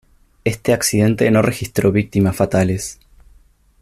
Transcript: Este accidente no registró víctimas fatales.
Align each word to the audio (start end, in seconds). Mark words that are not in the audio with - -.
Este 0.45 0.73
accidente 0.73 1.29
no 1.29 1.43
registró 1.43 1.91
víctimas 1.91 2.35
fatales. 2.35 2.97